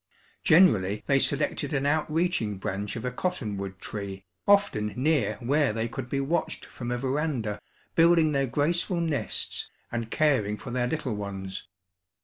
[0.43, 6.09] Generally they selected an outreaching branch of a cottonwood tree, often near where they could
[6.09, 7.61] be watched from a veranda,
[7.93, 11.67] building their graceful nests and caring for their little ones.